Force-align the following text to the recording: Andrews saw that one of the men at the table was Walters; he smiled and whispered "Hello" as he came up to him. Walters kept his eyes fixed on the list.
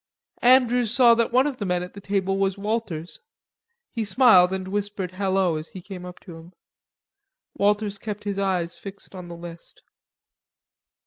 Andrews 0.41 0.89
saw 0.91 1.13
that 1.13 1.31
one 1.31 1.45
of 1.45 1.57
the 1.57 1.65
men 1.65 1.83
at 1.83 1.93
the 1.93 2.01
table 2.01 2.39
was 2.39 2.57
Walters; 2.57 3.19
he 3.91 4.03
smiled 4.03 4.51
and 4.51 4.67
whispered 4.67 5.11
"Hello" 5.11 5.57
as 5.57 5.69
he 5.69 5.79
came 5.83 6.05
up 6.05 6.19
to 6.21 6.35
him. 6.37 6.53
Walters 7.55 7.99
kept 7.99 8.23
his 8.23 8.39
eyes 8.39 8.75
fixed 8.75 9.13
on 9.13 9.27
the 9.27 9.37
list. 9.37 9.83